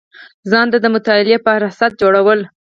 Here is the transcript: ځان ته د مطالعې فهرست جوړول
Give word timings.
ځان 0.51 0.67
ته 0.71 0.77
د 0.81 0.85
مطالعې 0.95 1.37
فهرست 1.45 1.91
جوړول 2.01 2.39